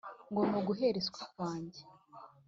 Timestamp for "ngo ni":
0.29-0.55